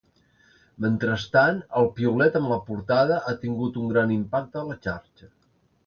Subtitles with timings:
[0.85, 5.35] Mentrestant, el piulet amb la portada ha tingut un gran impacte a la xarxa.